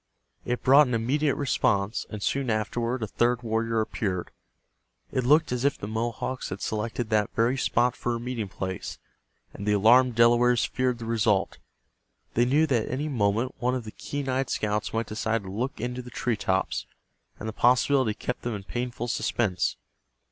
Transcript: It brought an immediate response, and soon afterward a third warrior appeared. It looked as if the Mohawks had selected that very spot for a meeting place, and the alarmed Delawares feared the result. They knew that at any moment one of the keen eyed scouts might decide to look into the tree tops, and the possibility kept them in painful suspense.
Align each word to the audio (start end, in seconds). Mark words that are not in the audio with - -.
It 0.45 0.63
brought 0.63 0.87
an 0.87 0.95
immediate 0.95 1.35
response, 1.35 2.07
and 2.09 2.23
soon 2.23 2.49
afterward 2.49 3.03
a 3.03 3.07
third 3.07 3.43
warrior 3.43 3.81
appeared. 3.81 4.31
It 5.11 5.23
looked 5.23 5.51
as 5.51 5.63
if 5.63 5.77
the 5.77 5.87
Mohawks 5.87 6.49
had 6.49 6.59
selected 6.59 7.11
that 7.11 7.29
very 7.35 7.55
spot 7.55 7.95
for 7.95 8.15
a 8.15 8.19
meeting 8.19 8.47
place, 8.49 8.97
and 9.53 9.67
the 9.67 9.73
alarmed 9.73 10.15
Delawares 10.15 10.65
feared 10.65 10.97
the 10.97 11.05
result. 11.05 11.59
They 12.33 12.45
knew 12.45 12.65
that 12.65 12.87
at 12.87 12.91
any 12.91 13.09
moment 13.09 13.53
one 13.59 13.75
of 13.75 13.83
the 13.83 13.91
keen 13.91 14.27
eyed 14.27 14.49
scouts 14.49 14.91
might 14.91 15.05
decide 15.05 15.43
to 15.43 15.51
look 15.51 15.79
into 15.79 16.01
the 16.01 16.09
tree 16.09 16.35
tops, 16.35 16.87
and 17.39 17.47
the 17.47 17.53
possibility 17.53 18.15
kept 18.15 18.41
them 18.41 18.55
in 18.55 18.63
painful 18.63 19.07
suspense. 19.07 19.77